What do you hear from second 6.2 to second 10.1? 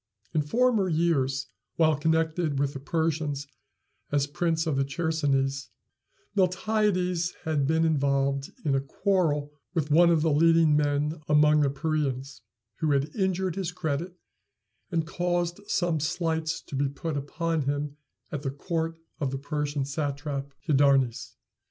Miltiades had been involved in a quarrel with one